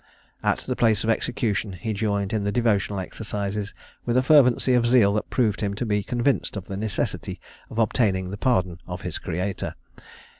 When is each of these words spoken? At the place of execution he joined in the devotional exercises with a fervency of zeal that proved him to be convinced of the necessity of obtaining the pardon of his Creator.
At 0.41 0.57
the 0.61 0.75
place 0.75 1.03
of 1.03 1.11
execution 1.11 1.73
he 1.73 1.93
joined 1.93 2.33
in 2.33 2.43
the 2.43 2.51
devotional 2.51 2.99
exercises 2.99 3.71
with 4.03 4.17
a 4.17 4.23
fervency 4.23 4.73
of 4.73 4.87
zeal 4.87 5.13
that 5.13 5.29
proved 5.29 5.61
him 5.61 5.75
to 5.75 5.85
be 5.85 6.01
convinced 6.01 6.57
of 6.57 6.65
the 6.65 6.75
necessity 6.75 7.39
of 7.69 7.77
obtaining 7.77 8.31
the 8.31 8.35
pardon 8.37 8.79
of 8.87 9.01
his 9.01 9.19
Creator. 9.19 9.75